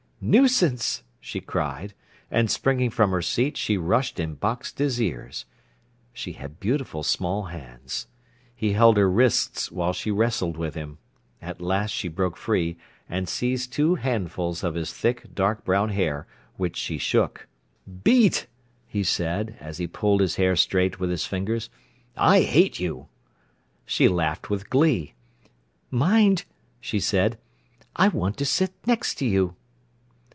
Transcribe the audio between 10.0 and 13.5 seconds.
wrestled with him. At last she broke free, and